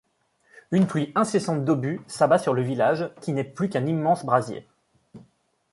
Une 0.71 0.87
pluie 0.87 1.11
incessante 1.13 1.63
d'obus 1.63 2.01
s'abat 2.07 2.39
sur 2.39 2.55
le 2.55 2.63
village 2.63 3.11
qui 3.21 3.33
n'est 3.33 3.43
plus 3.43 3.69
qu'un 3.69 3.85
immense 3.85 4.25
brasier. 4.25 4.67